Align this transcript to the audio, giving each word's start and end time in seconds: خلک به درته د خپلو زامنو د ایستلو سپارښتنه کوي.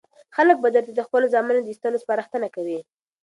خلک 0.35 0.57
به 0.63 0.69
درته 0.75 0.91
د 0.95 1.01
خپلو 1.07 1.25
زامنو 1.33 1.61
د 1.63 1.67
ایستلو 1.71 2.01
سپارښتنه 2.03 2.47
کوي. 2.55 2.79